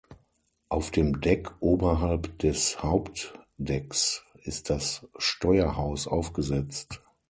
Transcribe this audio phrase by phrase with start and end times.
[0.67, 7.01] Auf dem Deck oberhalb des Hauptdecks ist das Steuerhaus aufgesetzt.